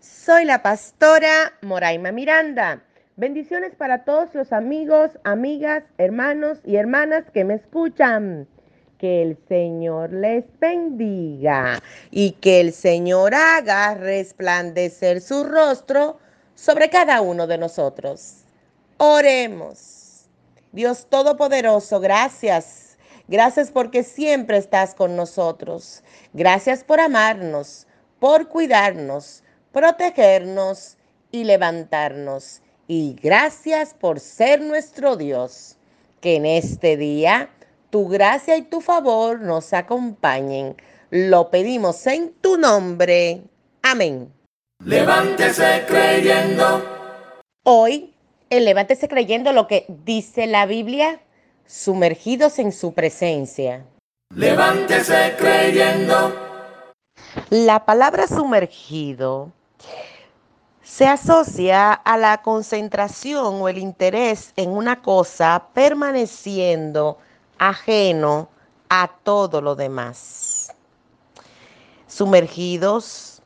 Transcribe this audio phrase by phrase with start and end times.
[0.00, 2.82] Soy la pastora Moraima Miranda.
[3.16, 8.48] Bendiciones para todos los amigos, amigas, hermanos y hermanas que me escuchan.
[8.96, 16.18] Que el Señor les bendiga y que el Señor haga resplandecer su rostro
[16.54, 18.44] sobre cada uno de nosotros.
[18.96, 20.30] Oremos.
[20.72, 22.96] Dios Todopoderoso, gracias.
[23.28, 26.02] Gracias porque siempre estás con nosotros.
[26.32, 27.86] Gracias por amarnos,
[28.18, 29.42] por cuidarnos
[29.72, 30.96] protegernos
[31.30, 32.62] y levantarnos.
[32.88, 35.76] Y gracias por ser nuestro Dios.
[36.20, 37.48] Que en este día
[37.90, 40.76] tu gracia y tu favor nos acompañen.
[41.10, 43.42] Lo pedimos en tu nombre.
[43.82, 44.32] Amén.
[44.84, 46.84] Levántese creyendo.
[47.64, 48.14] Hoy,
[48.48, 51.20] el levántese creyendo lo que dice la Biblia,
[51.66, 53.84] sumergidos en su presencia.
[54.34, 56.34] Levántese creyendo.
[57.50, 59.52] La palabra sumergido
[60.82, 67.18] se asocia a la concentración o el interés en una cosa permaneciendo
[67.58, 68.48] ajeno
[68.88, 70.74] a todo lo demás.
[72.08, 73.40] Sumergidos,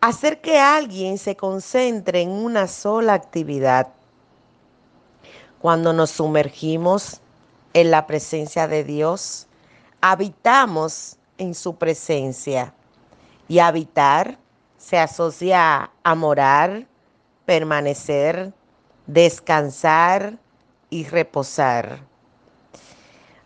[0.00, 3.88] hacer que alguien se concentre en una sola actividad.
[5.60, 7.20] Cuando nos sumergimos
[7.74, 9.46] en la presencia de Dios,
[10.00, 12.72] habitamos en su presencia.
[13.48, 14.38] Y habitar
[14.82, 16.88] se asocia a morar,
[17.46, 18.52] permanecer,
[19.06, 20.38] descansar
[20.90, 22.00] y reposar.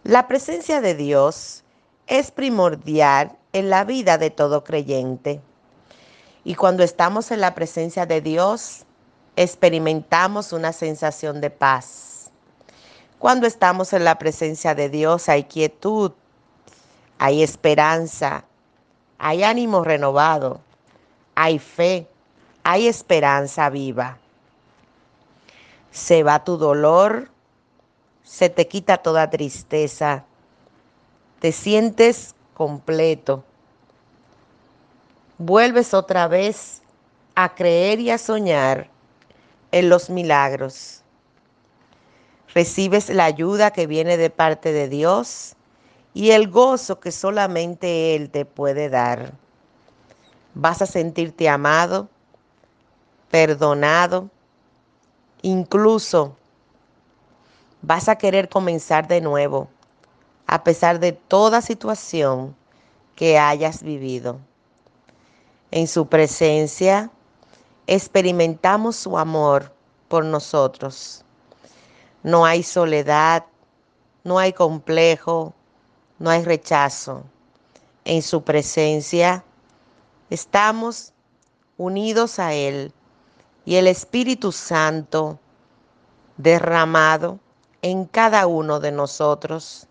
[0.02, 1.62] La presencia de Dios
[2.06, 5.42] es primordial en la vida de todo creyente.
[6.42, 8.86] Y cuando estamos en la presencia de Dios,
[9.36, 12.30] experimentamos una sensación de paz.
[13.18, 16.12] Cuando estamos en la presencia de Dios hay quietud,
[17.18, 18.44] hay esperanza,
[19.18, 20.60] hay ánimo renovado,
[21.36, 22.08] hay fe,
[22.64, 24.18] hay esperanza viva.
[25.92, 27.30] Se va tu dolor,
[28.24, 30.24] se te quita toda tristeza,
[31.38, 33.44] te sientes completo.
[35.38, 36.82] Vuelves otra vez
[37.34, 38.88] a creer y a soñar
[39.70, 41.02] en los milagros.
[42.54, 45.54] Recibes la ayuda que viene de parte de Dios
[46.14, 49.34] y el gozo que solamente Él te puede dar.
[50.58, 52.08] Vas a sentirte amado,
[53.30, 54.30] perdonado,
[55.42, 56.34] incluso
[57.82, 59.68] vas a querer comenzar de nuevo,
[60.46, 62.56] a pesar de toda situación
[63.16, 64.38] que hayas vivido.
[65.72, 67.10] En su presencia
[67.86, 69.70] experimentamos su amor
[70.08, 71.22] por nosotros.
[72.22, 73.44] No hay soledad,
[74.24, 75.52] no hay complejo,
[76.18, 77.24] no hay rechazo.
[78.06, 79.44] En su presencia
[80.30, 81.12] estamos
[81.76, 82.92] unidos a Él
[83.64, 85.38] y el Espíritu Santo
[86.36, 87.38] derramado
[87.82, 89.86] en cada uno de nosotros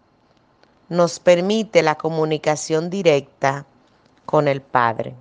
[0.89, 3.65] nos permite la comunicación directa
[4.25, 5.15] con el Padre.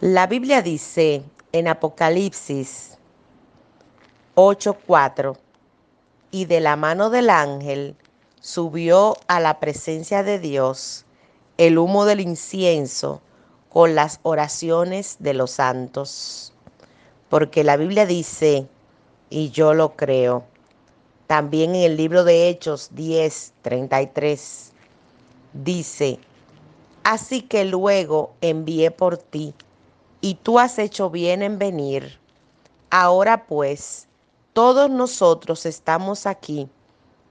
[0.00, 2.98] La Biblia dice en Apocalipsis
[4.36, 5.36] 8:4,
[6.30, 7.96] y de la mano del ángel
[8.40, 11.06] subió a la presencia de Dios
[11.58, 13.22] el humo del incienso
[13.74, 16.52] con las oraciones de los santos.
[17.28, 18.68] Porque la Biblia dice,
[19.30, 20.44] y yo lo creo,
[21.26, 24.70] también en el libro de Hechos 10, 33,
[25.54, 26.20] dice,
[27.02, 29.52] así que luego envié por ti,
[30.20, 32.20] y tú has hecho bien en venir.
[32.90, 34.06] Ahora pues,
[34.52, 36.68] todos nosotros estamos aquí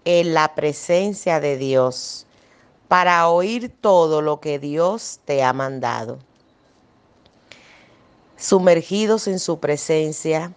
[0.04, 2.28] en la presencia de Dios
[2.90, 6.20] para oír todo lo que Dios te ha mandado.
[8.44, 10.52] Sumergidos en su presencia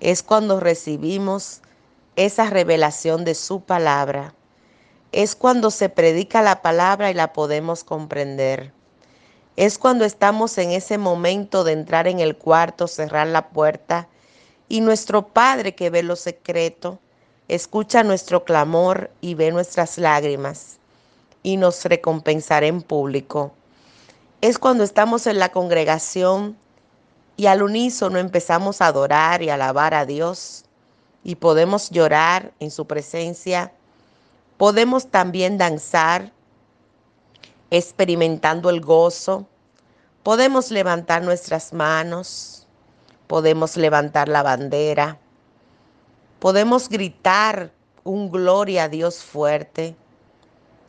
[0.00, 1.60] es cuando recibimos
[2.16, 4.32] esa revelación de su palabra.
[5.12, 8.72] Es cuando se predica la palabra y la podemos comprender.
[9.56, 14.08] Es cuando estamos en ese momento de entrar en el cuarto, cerrar la puerta
[14.66, 17.00] y nuestro Padre que ve lo secreto,
[17.48, 20.78] escucha nuestro clamor y ve nuestras lágrimas
[21.42, 23.52] y nos recompensará en público.
[24.40, 26.56] Es cuando estamos en la congregación
[27.38, 30.64] y al unísono empezamos a adorar y alabar a Dios
[31.22, 33.72] y podemos llorar en su presencia.
[34.56, 36.32] Podemos también danzar
[37.70, 39.46] experimentando el gozo.
[40.24, 42.66] Podemos levantar nuestras manos.
[43.28, 45.16] Podemos levantar la bandera.
[46.40, 47.70] Podemos gritar
[48.02, 49.94] un gloria a Dios fuerte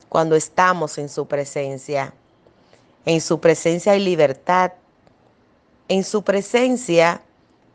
[0.09, 2.11] cuando estamos en su presencia.
[3.05, 4.71] En su presencia hay libertad.
[5.89, 7.23] En su presencia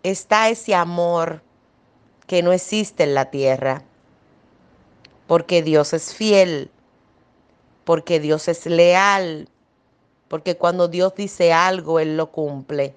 [0.05, 1.43] está ese amor
[2.28, 3.82] que no existe en la tierra.
[5.26, 6.70] Porque Dios es fiel,
[7.84, 9.49] porque Dios es leal,
[10.28, 12.94] porque cuando Dios dice algo, Él lo cumple.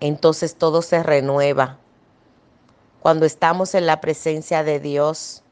[0.00, 1.78] Entonces todo se renueva.
[3.00, 5.42] Cuando estamos en la presencia de Dios,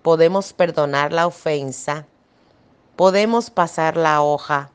[0.00, 2.06] podemos perdonar la ofensa,
[2.96, 4.70] podemos pasar la hoja,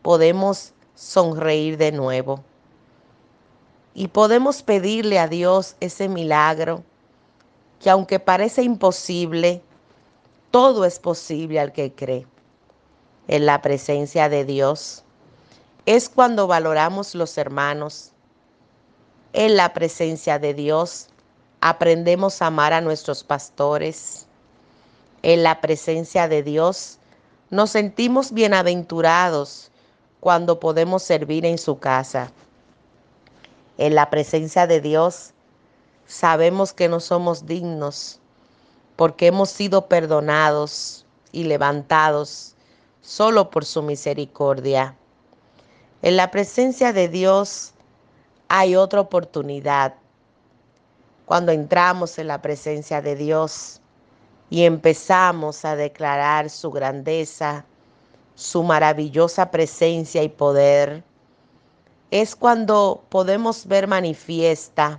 [0.00, 2.44] podemos sonreír de nuevo.
[3.94, 6.84] Y podemos pedirle a Dios ese milagro
[7.80, 9.62] que aunque parece imposible,
[10.50, 12.26] todo es posible al que cree.
[13.28, 15.02] En la presencia de Dios
[15.86, 18.12] es cuando valoramos los hermanos.
[19.32, 21.08] En la presencia de Dios
[21.62, 24.26] aprendemos a amar a nuestros pastores.
[25.22, 26.98] En la presencia de Dios
[27.48, 29.69] nos sentimos bienaventurados
[30.20, 32.30] cuando podemos servir en su casa
[33.78, 35.32] en la presencia de Dios,
[36.06, 38.20] sabemos que no somos dignos
[38.96, 42.54] porque hemos sido perdonados y levantados
[43.00, 44.94] solo por su misericordia.
[46.02, 47.72] En la presencia de Dios
[48.48, 49.94] hay otra oportunidad.
[51.24, 53.80] Cuando entramos en la presencia de Dios
[54.50, 57.64] y empezamos a declarar su grandeza,
[58.40, 61.04] su maravillosa presencia y poder,
[62.10, 64.98] es cuando podemos ver manifiesta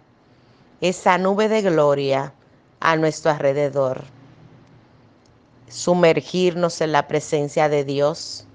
[0.79, 2.35] esa nube de gloria
[2.79, 4.03] a nuestro alrededor.
[5.67, 8.45] Sumergirnos en la presencia de Dios.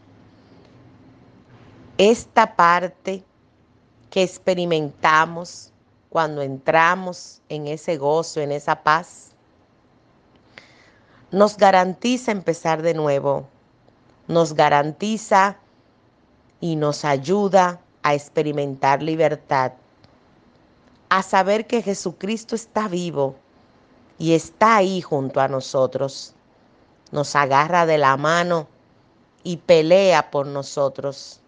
[1.98, 3.24] Esta parte
[4.08, 5.72] que experimentamos
[6.10, 9.32] cuando entramos en ese gozo, en esa paz,
[11.32, 13.48] nos garantiza empezar de nuevo,
[14.28, 15.56] nos garantiza
[16.60, 19.72] y nos ayuda a experimentar libertad,
[21.08, 23.36] a saber que Jesucristo está vivo
[24.18, 26.34] y está ahí junto a nosotros.
[27.12, 28.66] Nos agarra de la mano
[29.44, 31.40] y pelea por nosotros.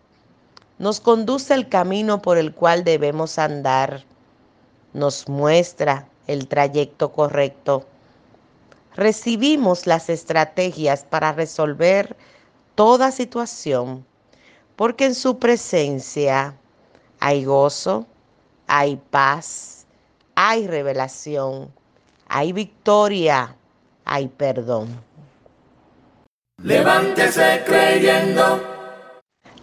[0.79, 4.05] Nos conduce el camino por el cual debemos andar.
[4.93, 7.85] Nos muestra el trayecto correcto.
[8.95, 12.17] Recibimos las estrategias para resolver
[12.79, 14.07] toda situación
[14.77, 16.55] porque en su presencia
[17.19, 18.07] hay gozo,
[18.69, 19.85] hay paz,
[20.37, 21.73] hay revelación,
[22.29, 23.57] hay victoria,
[24.05, 25.03] hay perdón.
[26.63, 28.63] Levántese creyendo.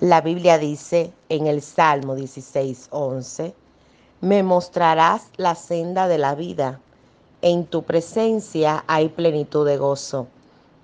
[0.02, 3.56] La Biblia dice en el Salmo 16, 11,
[4.20, 6.82] me mostrarás la senda de la vida.
[7.42, 10.28] En tu presencia hay plenitud de gozo,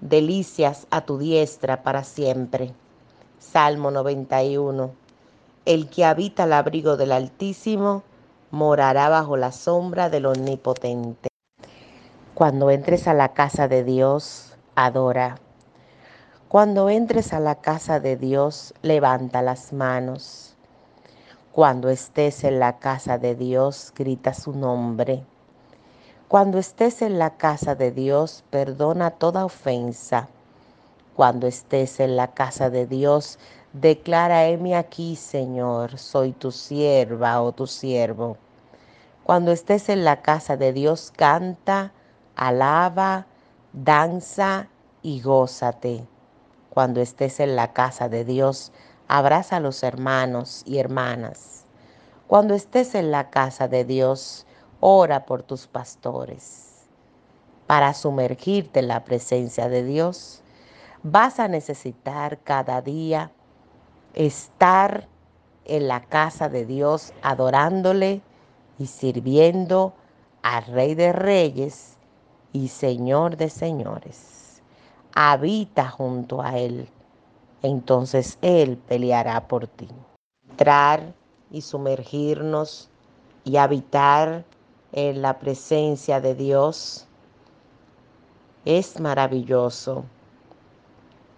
[0.02, 2.74] delicias a tu diestra para siempre.
[3.40, 4.92] Salmo 91.
[5.66, 8.04] El que habita el abrigo del Altísimo
[8.50, 11.30] morará bajo la sombra del Omnipotente.
[12.34, 15.38] Cuando entres a la casa de Dios, adora.
[16.48, 20.56] Cuando entres a la casa de Dios, levanta las manos.
[21.52, 25.24] Cuando estés en la casa de Dios, grita su nombre.
[26.32, 30.30] Cuando estés en la casa de Dios, perdona toda ofensa
[31.14, 33.38] cuando estés en la casa de Dios,
[33.74, 38.38] declara, heme aquí, Señor, soy tu sierva o tu siervo.
[39.26, 41.92] Cuando estés en la casa de Dios, canta,
[42.38, 43.26] alaba,
[43.74, 44.70] danza
[45.02, 46.08] y gózate.
[46.70, 48.72] Cuando estés en la casa de Dios,
[49.10, 51.66] abraza a los hermanos y hermanas.
[52.28, 54.46] Cuando estés en la casa de Dios,
[54.82, 56.88] ora por tus pastores.
[57.68, 60.42] Para sumergirte en la presencia de Dios,
[61.04, 63.32] vas a necesitar cada día
[64.14, 65.08] estar
[65.66, 68.22] en la casa de Dios adorándole
[68.78, 69.94] y sirviendo
[70.42, 71.98] al Rey de Reyes
[72.52, 74.62] y Señor de Señores.
[75.14, 76.90] Habita junto a Él,
[77.62, 79.88] entonces Él peleará por ti.
[80.50, 81.14] Entrar
[81.52, 82.90] y sumergirnos
[83.44, 84.46] y habitar
[84.94, 87.08] en la presencia de Dios
[88.66, 90.06] es maravilloso.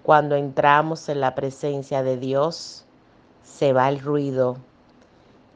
[0.04, 2.86] Cuando entramos en la presencia de Dios,
[3.44, 4.58] se va el ruido,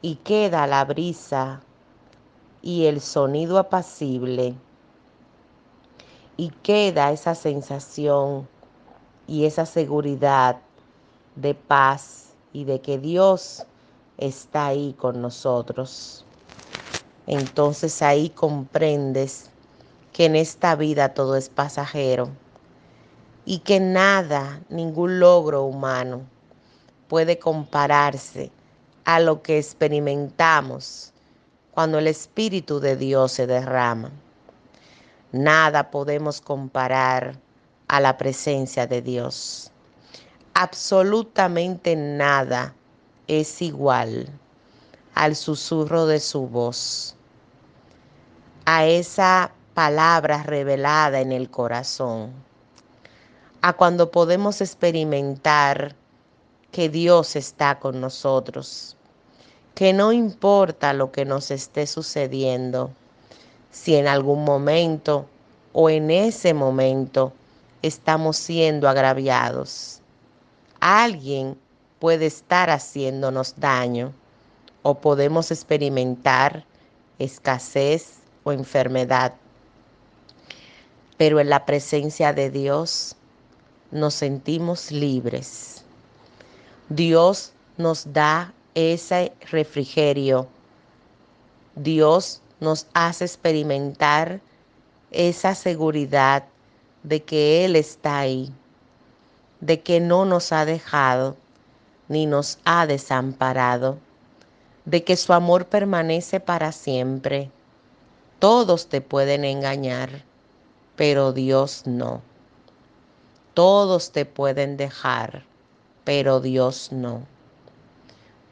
[0.00, 1.60] y queda la brisa
[2.62, 4.54] y el sonido apacible
[6.38, 8.48] y queda esa sensación
[9.26, 10.60] y esa seguridad
[11.34, 13.66] de paz y de que Dios
[14.16, 16.24] está ahí con nosotros.
[17.30, 19.50] Entonces ahí comprendes
[20.14, 22.30] que en esta vida todo es pasajero
[23.44, 26.22] y que nada, ningún logro humano
[27.06, 28.50] puede compararse
[29.04, 31.12] a lo que experimentamos
[31.72, 34.10] cuando el Espíritu de Dios se derrama.
[35.30, 37.38] Nada podemos comparar
[37.88, 39.70] a la presencia de Dios.
[40.54, 42.74] Absolutamente nada
[43.26, 44.30] es igual
[45.14, 47.16] al susurro de su voz,
[48.70, 52.34] a esa palabra revelada en el corazón,
[53.62, 55.96] a cuando podemos experimentar
[56.70, 58.94] que Dios está con nosotros,
[59.74, 62.90] que no importa lo que nos esté sucediendo,
[63.70, 65.24] si en algún momento
[65.72, 67.32] o en ese momento
[67.80, 70.02] estamos siendo agraviados.
[70.80, 71.56] Alguien
[72.00, 74.12] puede estar haciéndonos daño
[74.82, 76.66] o podemos experimentar
[77.18, 78.17] escasez
[78.48, 79.34] o enfermedad.
[81.16, 83.16] Pero en la presencia de Dios
[83.90, 85.84] nos sentimos libres.
[86.88, 90.48] Dios nos da ese refrigerio.
[91.74, 94.40] Dios nos hace experimentar
[95.10, 96.44] esa seguridad
[97.02, 98.52] de que Él está ahí,
[99.60, 101.36] de que no nos ha dejado
[102.08, 103.98] ni nos ha desamparado,
[104.84, 107.50] de que su amor permanece para siempre.
[108.38, 110.22] Todos te pueden engañar,
[110.94, 112.22] pero Dios no.
[113.52, 115.42] Todos te pueden dejar,
[116.04, 117.26] pero Dios no.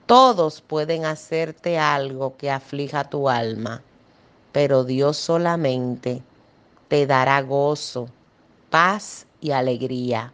[0.06, 3.80] Todos pueden hacerte algo que aflija tu alma,
[4.50, 6.20] pero Dios solamente
[6.88, 8.08] te dará gozo,
[8.70, 10.32] paz y alegría.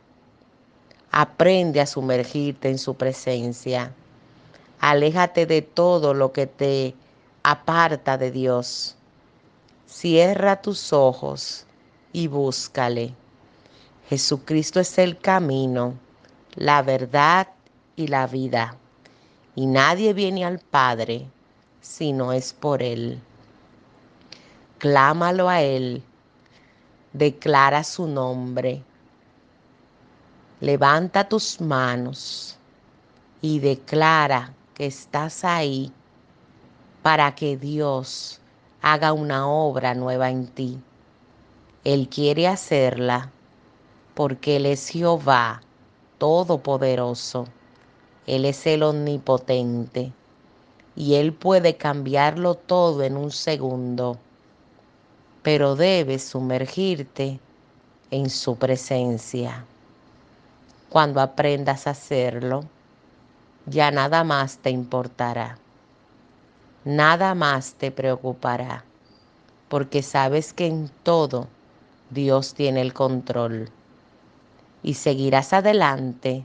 [1.11, 3.93] Aprende a sumergirte en su presencia.
[4.81, 6.95] Aléjate de todo lo que te
[7.43, 8.97] aparta de Dios.
[9.93, 11.67] Cierra tus ojos
[12.13, 13.15] y búscale.
[14.09, 15.95] Jesucristo es el camino,
[16.55, 17.49] la verdad
[17.95, 18.77] y la vida.
[19.55, 21.27] Y nadie viene al Padre
[21.81, 23.21] si no es por Él.
[24.79, 26.03] Clámalo a Él
[27.13, 28.83] declara su nombre.
[30.61, 32.57] Levanta tus manos
[33.41, 35.93] y declara que estás ahí
[37.03, 38.41] para que Dios
[38.83, 40.79] haga una obra nueva en ti.
[41.85, 43.31] Él quiere hacerla
[44.15, 45.63] porque Él es Jehová
[46.19, 47.47] Todopoderoso.
[48.27, 50.13] Él es el Omnipotente
[50.95, 54.19] y Él puede cambiarlo todo en un segundo
[55.43, 57.41] pero debes sumergirte
[58.11, 59.65] en su presencia.
[60.89, 62.65] Cuando aprendas a hacerlo,
[63.67, 65.59] ya nada más te importará,
[66.85, 68.85] nada más te preocupará,
[69.69, 71.49] porque sabes que en todo
[72.11, 73.71] Dios tiene el control
[74.83, 76.45] y seguirás adelante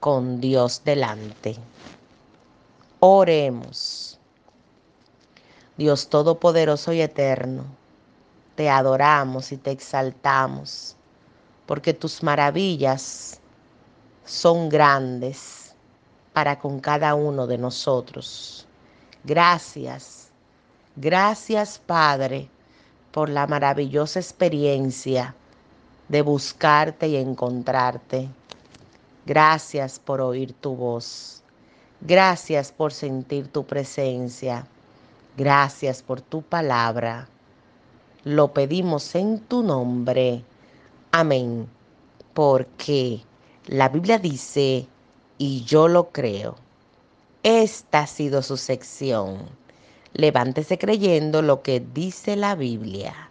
[0.00, 1.56] con Dios delante.
[3.00, 4.18] Oremos.
[5.76, 7.64] Dios Todopoderoso y Eterno
[8.54, 10.96] te adoramos y te exaltamos,
[11.66, 13.40] porque tus maravillas
[14.24, 15.74] son grandes
[16.32, 18.63] para con cada uno de nosotros.
[19.26, 20.28] Gracias,
[20.96, 22.50] gracias Padre
[23.10, 25.34] por la maravillosa experiencia
[26.08, 28.28] de buscarte y encontrarte.
[29.24, 31.42] Gracias por oír tu voz.
[32.02, 34.66] Gracias por sentir tu presencia.
[35.38, 37.26] Gracias por tu palabra.
[38.24, 40.44] Lo pedimos en tu nombre.
[41.12, 41.66] Amén.
[42.34, 43.22] Porque
[43.68, 44.86] la Biblia dice,
[45.38, 46.63] y yo lo creo.
[47.44, 49.50] Esta ha sido su sección.
[50.14, 53.28] Levántese creyendo lo que dice la Biblia.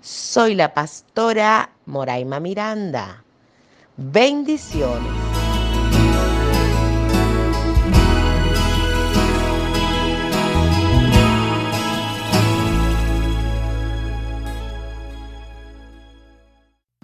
[0.00, 3.22] Soy la pastora Moraima Miranda.
[3.98, 5.12] Bendiciones.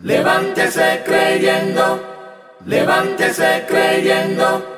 [0.03, 2.01] Levántese creyendo,
[2.65, 4.78] levántese creyendo,